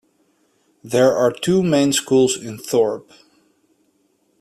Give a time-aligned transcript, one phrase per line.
[0.83, 3.11] There are two main schools in Thorp.